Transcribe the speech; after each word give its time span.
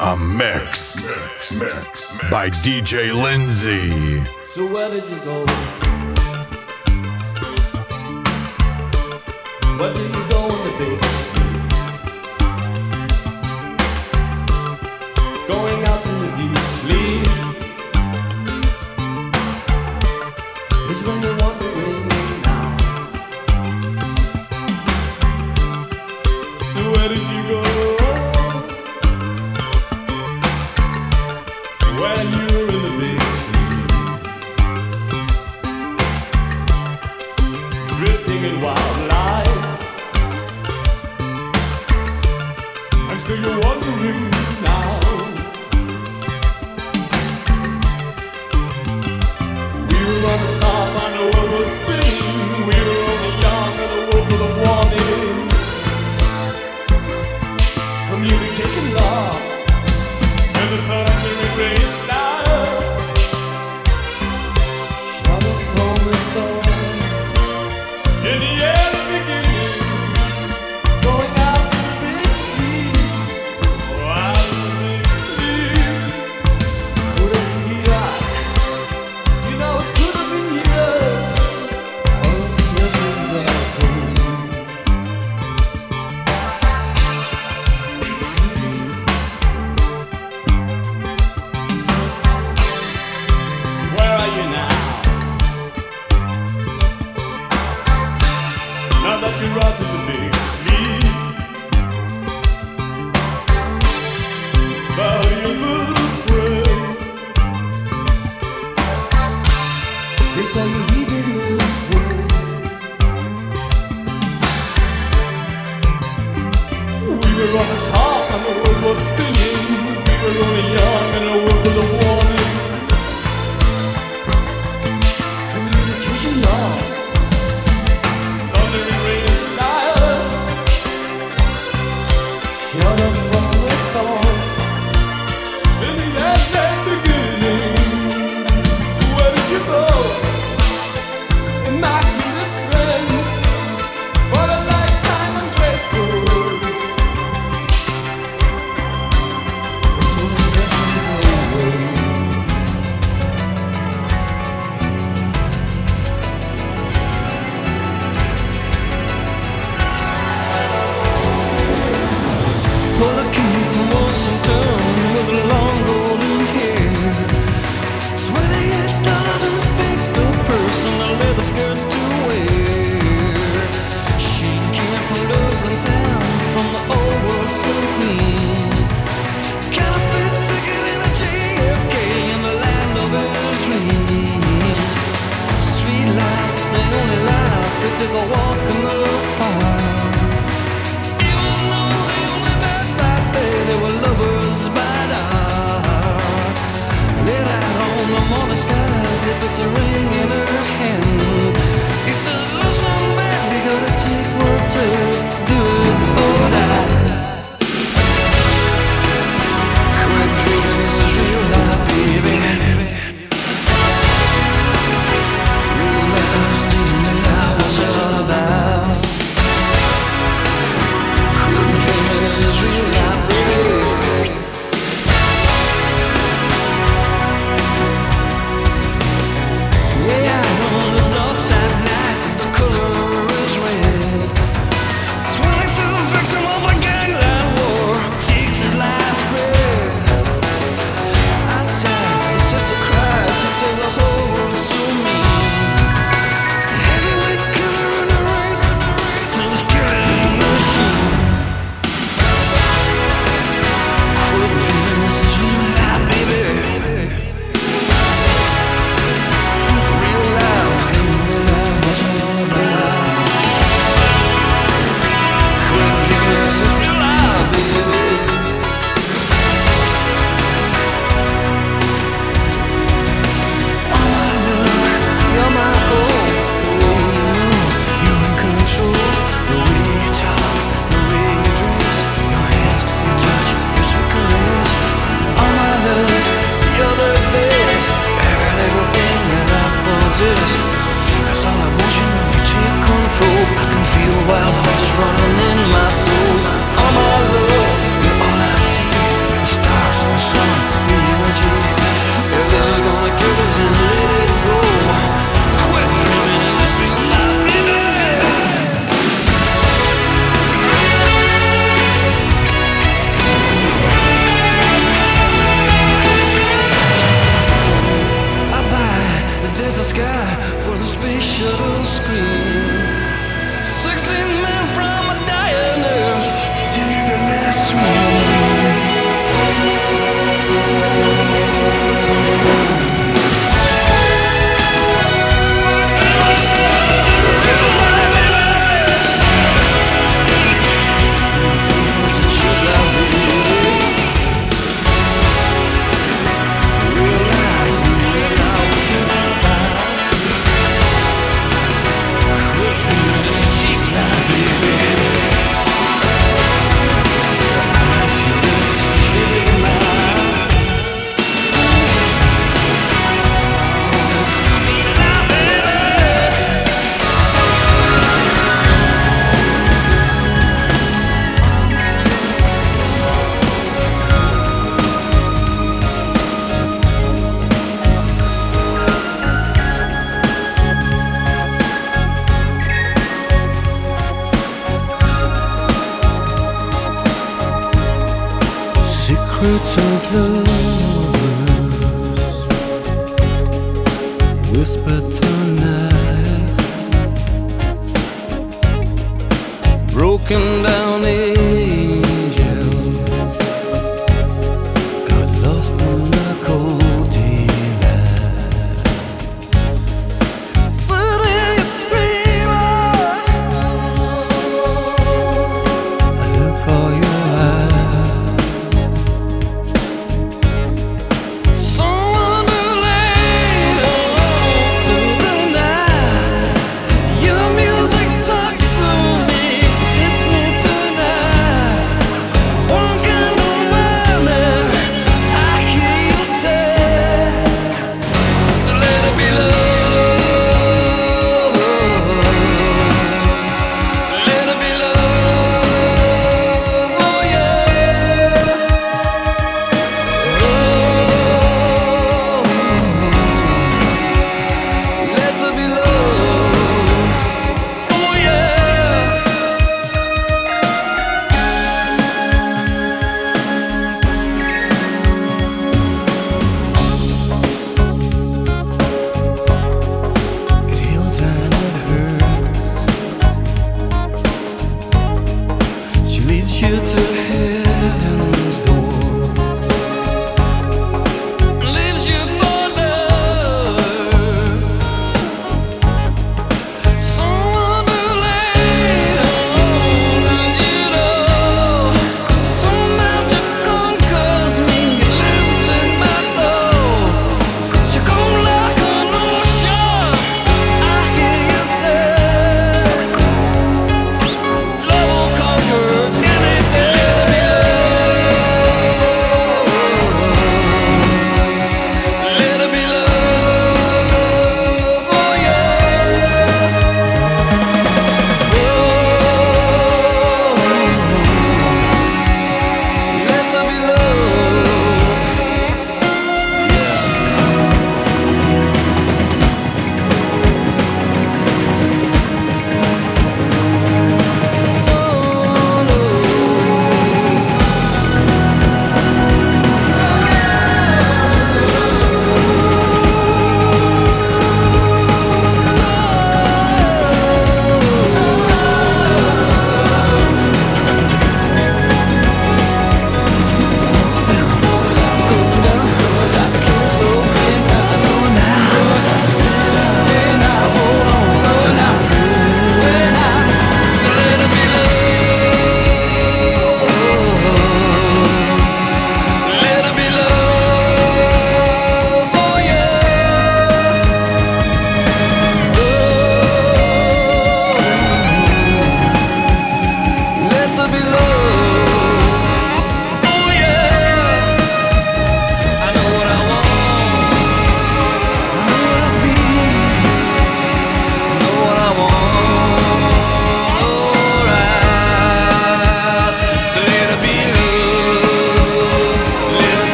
A 0.00 0.16
mix, 0.16 0.96
mix, 0.96 1.60
mix, 1.60 2.16
by 2.30 2.50
DJ 2.50 3.14
Lindsay. 3.14 4.22
So 4.44 4.66
where 4.66 4.90
did 4.90 5.08
you 5.08 5.18
go? 5.20 5.46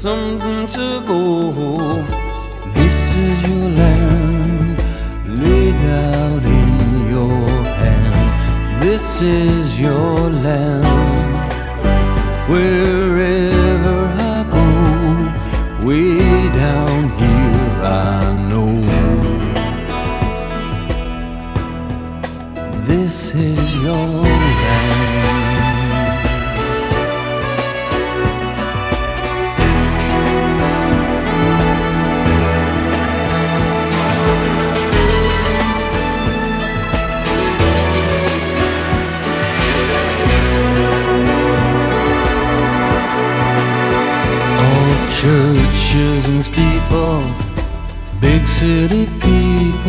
something 0.00 0.66
to 0.66 1.02
go. 1.06 1.52
This 2.72 3.16
is 3.16 3.38
your 3.50 3.68
land, 3.80 4.78
laid 5.28 5.74
out 5.74 6.42
in 6.42 7.08
your 7.10 7.46
hand. 7.80 8.82
This 8.82 9.20
is 9.20 9.78
your 9.78 10.30
land. 10.30 10.89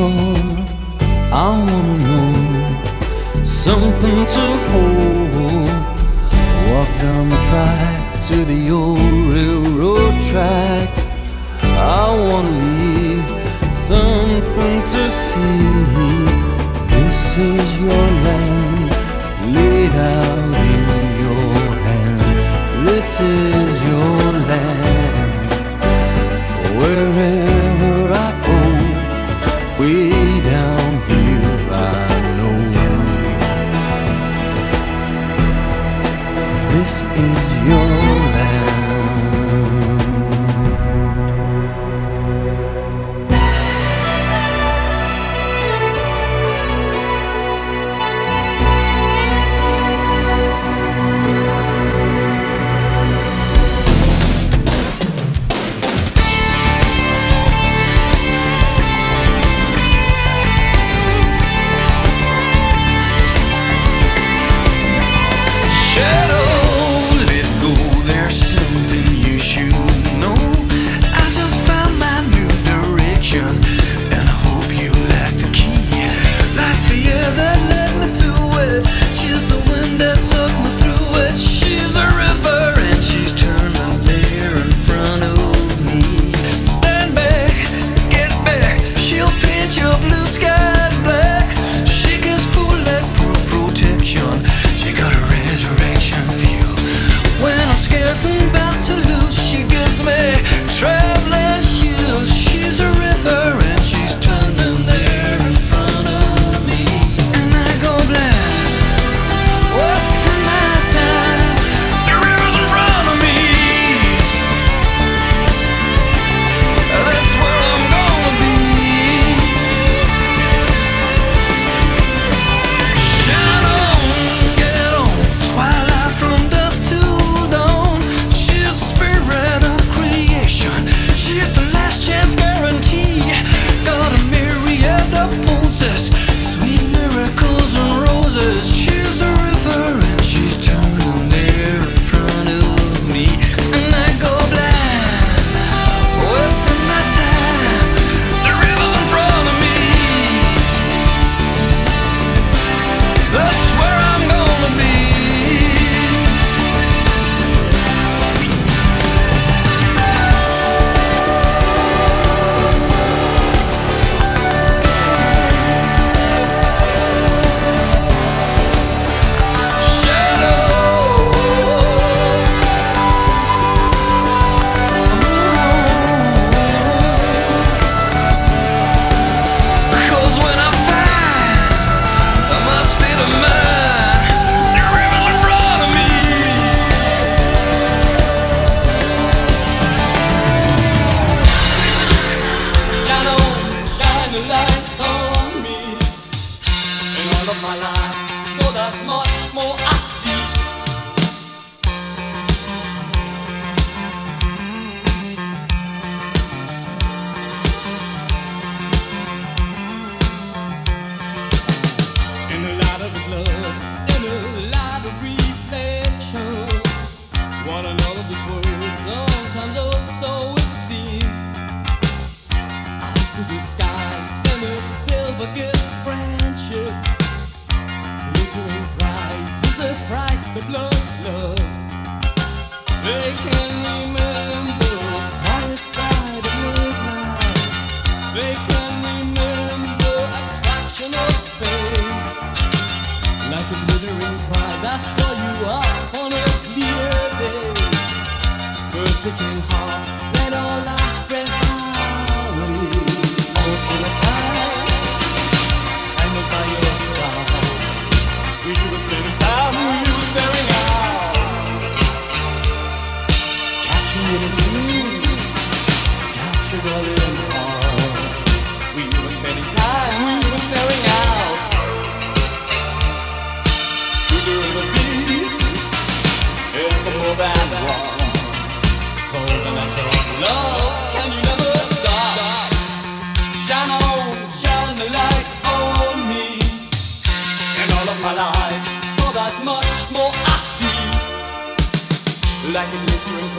I 0.03 1.49
wanna 1.49 1.97
know 2.05 3.43
something 3.43 4.25
to 4.35 4.45
hold 4.67 4.90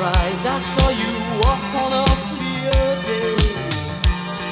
surprise 0.02 0.46
I 0.46 0.58
saw 0.58 0.88
you 0.90 1.12
walk 1.42 1.62
on 1.84 1.92
a 1.92 2.04
clear 2.34 3.02
day. 3.06 3.36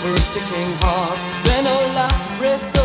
First 0.03 0.37
a 0.37 0.43
king 0.51 0.73
heart, 0.83 1.19
then 1.45 1.67
a 1.67 1.79
last 1.99 2.29
breath 2.39 2.80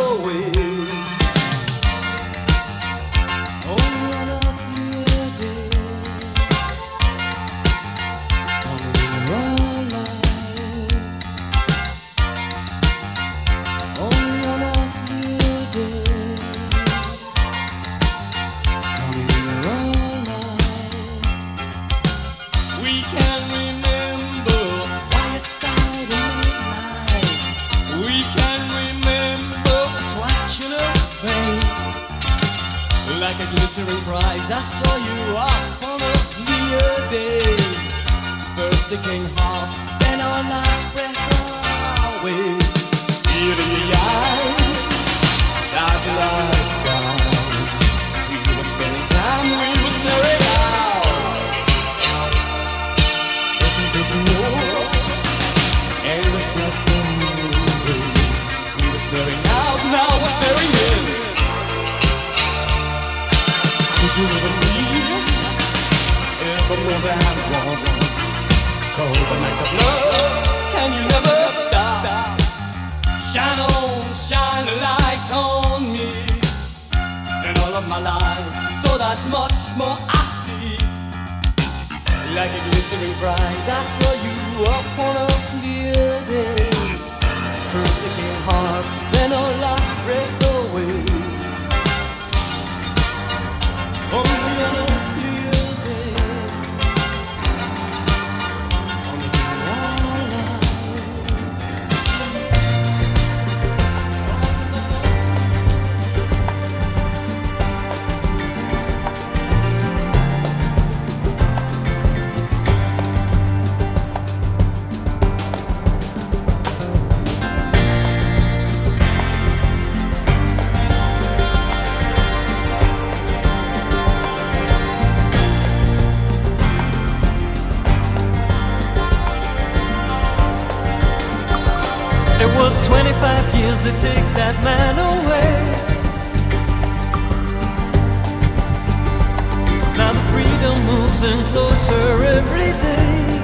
closer 141.16 141.34
and 141.34 141.42
closer 141.54 142.24
every 142.24 142.72
day. 142.82 143.40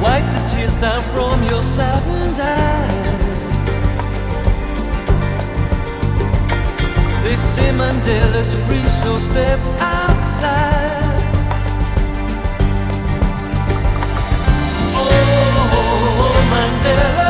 Wipe 0.00 0.24
the 0.32 0.40
tears 0.50 0.76
down 0.76 1.02
from 1.12 1.44
your 1.44 1.62
saddened 1.62 2.40
eyes. 2.40 3.08
They 7.24 7.36
say 7.36 7.70
Mandela's 7.72 8.54
free, 8.66 8.88
so 8.88 9.18
step 9.18 9.60
outside. 9.80 11.20
Oh, 14.96 16.36
Mandela. 16.50 17.29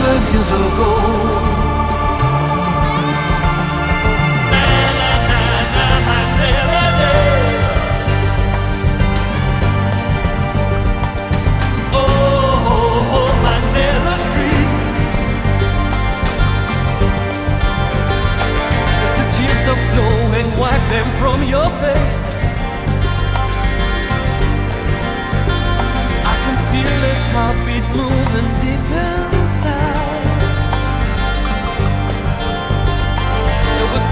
Seven 0.00 0.32
years 0.32 0.50
ago. 0.50 1.40
flow 19.92 20.32
and 20.40 20.58
wipe 20.58 20.88
them 20.90 21.06
from 21.20 21.42
your 21.44 21.68
face. 21.82 22.22
I 26.30 26.34
can 26.42 26.56
feel 26.70 27.00
its 27.12 27.24
heartbeat 27.34 27.86
moving 27.96 28.48
deeper. 28.60 29.29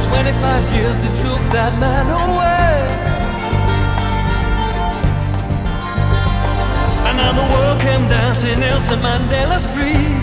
25 0.09 0.75
years 0.75 0.97
they 1.03 1.12
took 1.23 1.40
that 1.53 1.73
man 1.79 2.07
away. 2.09 2.75
And 7.07 7.16
now 7.16 7.33
the 7.33 7.47
world 7.53 7.81
came 7.81 8.09
dancing 8.09 8.61
Nelson 8.61 9.01
Mandela's 9.01 9.66
free. 9.71 10.17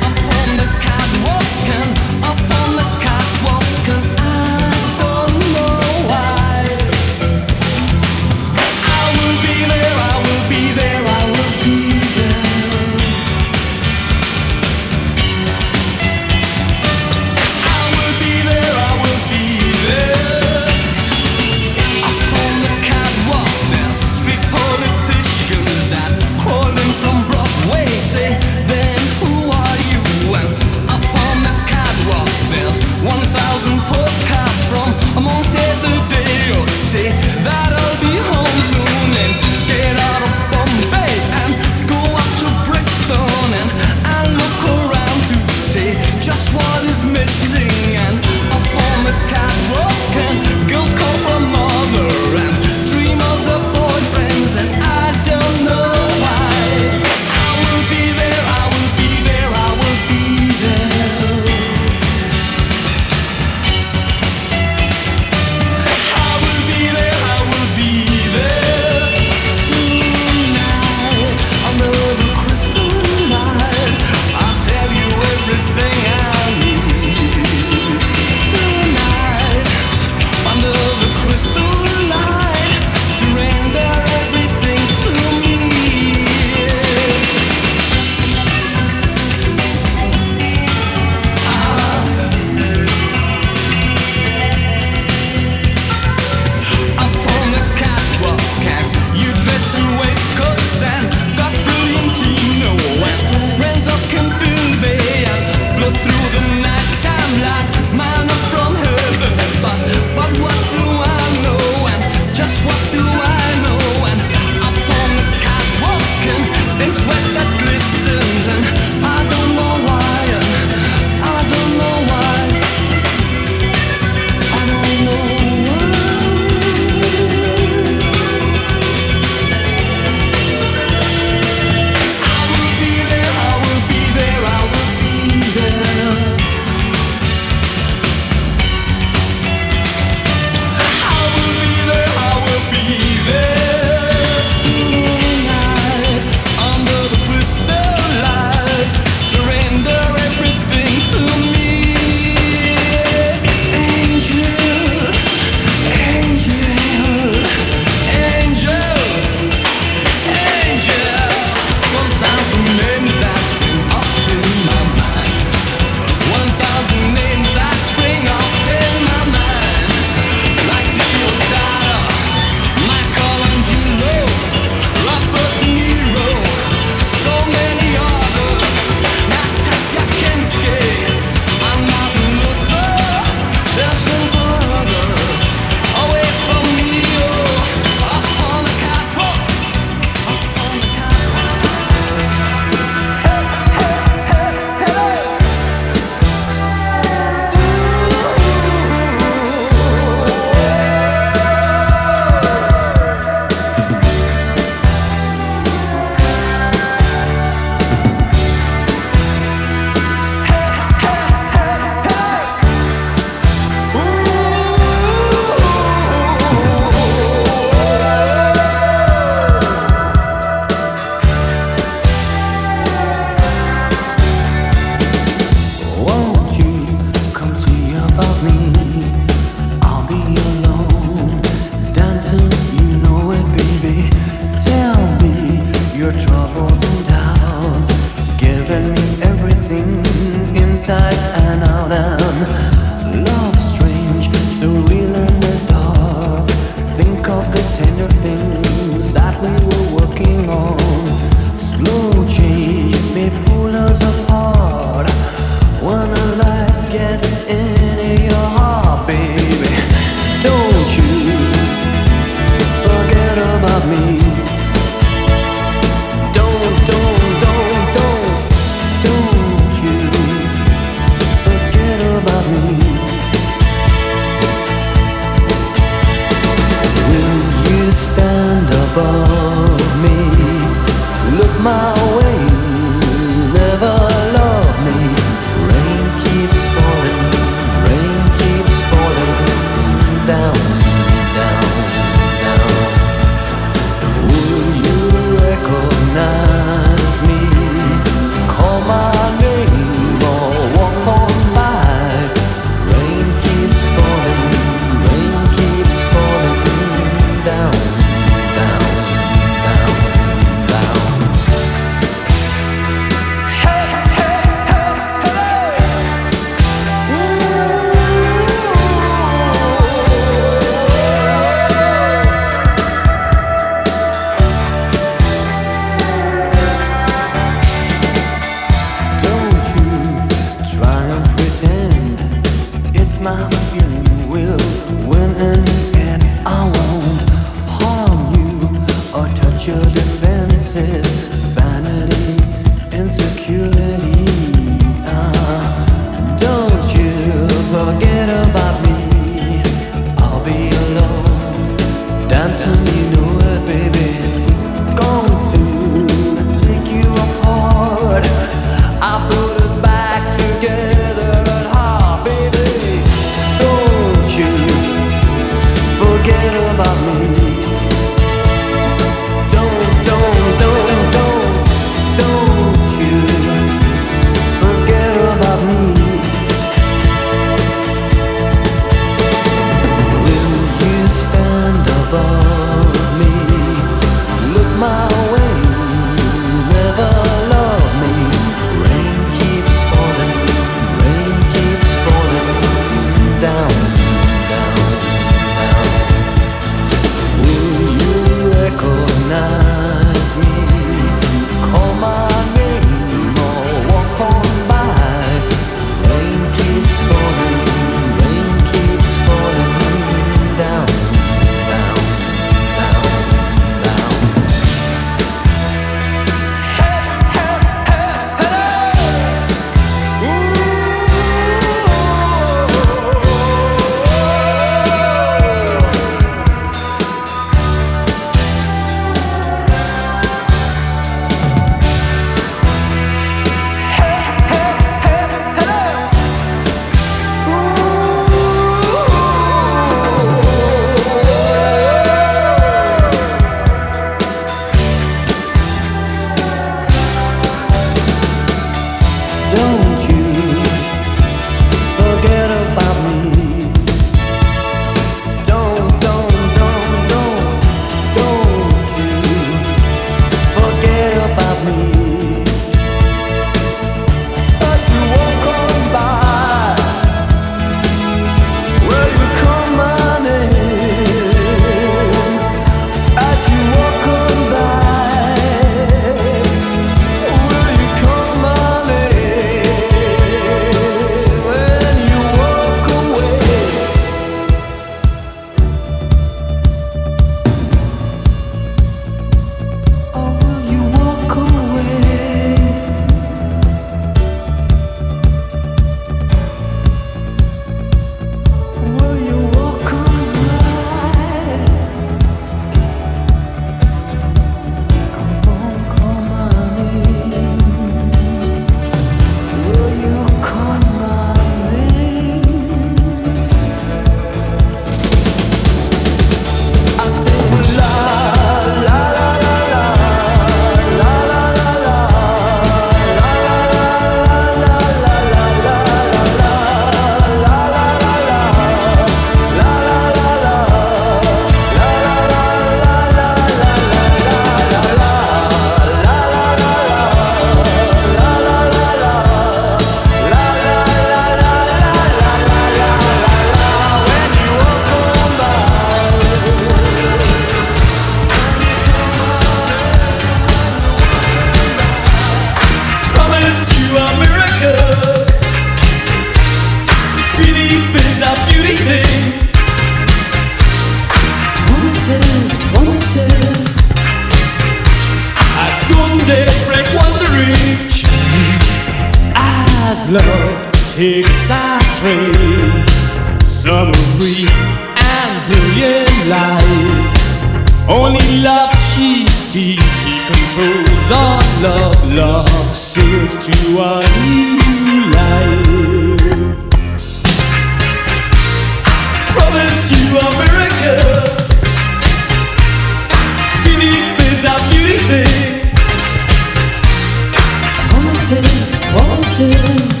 Promises, 598.24 598.72
promises. 598.88 600.00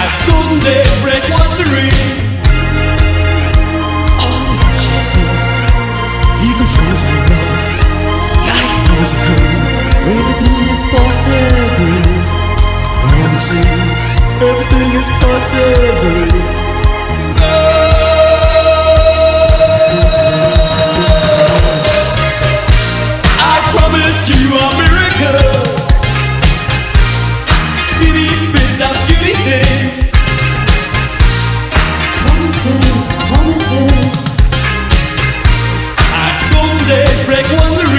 As 0.00 0.12
golden 0.24 0.58
days 0.64 0.88
break 1.04 1.20
wandering. 1.36 1.92
The 4.56 4.72
chases, 4.72 5.44
he 6.40 6.48
controls 6.56 7.02
my 7.04 7.20
love. 7.28 7.60
Life 8.48 8.72
knows 8.88 9.12
good. 9.20 9.52
Everything 10.16 10.64
is 10.72 10.80
possible. 10.88 12.00
Promises, 13.04 14.00
everything 14.40 14.90
is 14.96 15.08
possible. 15.20 16.24
I 23.36 23.60
promised 23.76 24.26
you 24.30 24.59
Promises, 32.22 33.16
promises. 33.26 34.12
As 35.98 36.54
golden 36.54 36.86
days 36.86 37.20
break 37.26 37.46
wandering. 37.58 37.89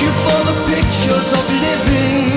You 0.00 0.08
for 0.24 0.40
the 0.48 0.56
pictures 0.66 1.32
of 1.38 1.44
living. 1.60 2.29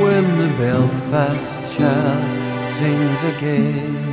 When 0.00 0.38
the 0.38 0.48
Belfast 0.56 1.76
child 1.76 2.64
sings 2.64 3.22
again. 3.24 4.12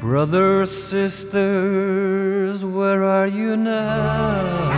Brothers, 0.00 0.70
sisters, 0.70 2.64
where 2.64 3.04
are 3.04 3.26
you 3.26 3.56
now? 3.56 4.70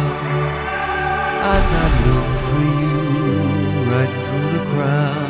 As 1.55 1.73
I 1.73 1.87
look 2.07 2.31
for 2.47 2.63
you 2.83 2.97
right 3.91 4.13
through 4.23 4.49
the 4.59 4.65
crowd. 4.73 5.22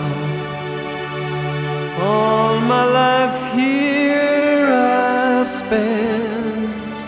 All 2.03 2.59
my 2.59 2.85
life 2.85 3.39
here 3.55 4.66
I've 4.73 5.49
spent 5.49 6.99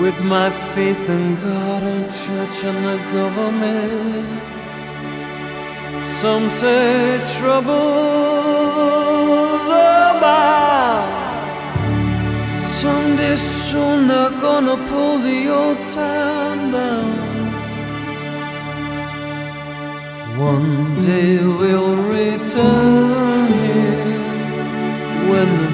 with 0.00 0.16
my 0.22 0.48
faith 0.74 1.08
in 1.08 1.34
God 1.46 1.82
and 1.82 2.04
church 2.22 2.56
and 2.70 2.80
the 2.88 2.98
government. 3.18 4.42
Some 6.20 6.46
say 6.50 7.18
troubles 7.38 7.74
abound. 9.90 11.10
Someday 12.80 13.36
soon 13.36 14.06
they're 14.08 14.38
gonna 14.46 14.76
pull 14.88 15.18
the 15.18 15.40
old 15.48 15.80
town 15.88 16.70
down. 16.70 17.23
One 20.36 20.96
day 20.96 21.36
we'll 21.36 21.94
return 21.94 23.44
here 23.46 24.18
when 25.30 25.48
the 25.62 25.73